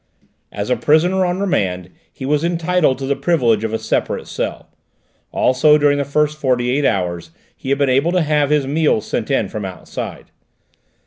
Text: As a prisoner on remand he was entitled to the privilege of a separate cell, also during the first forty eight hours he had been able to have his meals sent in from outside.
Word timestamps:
As 0.51 0.71
a 0.71 0.75
prisoner 0.75 1.27
on 1.27 1.39
remand 1.39 1.91
he 2.11 2.25
was 2.25 2.43
entitled 2.43 2.97
to 2.97 3.05
the 3.05 3.15
privilege 3.15 3.63
of 3.63 3.71
a 3.71 3.77
separate 3.77 4.27
cell, 4.27 4.67
also 5.31 5.77
during 5.77 5.99
the 5.99 6.03
first 6.03 6.39
forty 6.39 6.71
eight 6.71 6.85
hours 6.85 7.29
he 7.55 7.69
had 7.69 7.77
been 7.77 7.87
able 7.87 8.11
to 8.13 8.23
have 8.23 8.49
his 8.49 8.65
meals 8.65 9.05
sent 9.05 9.29
in 9.29 9.47
from 9.47 9.63
outside. 9.63 10.31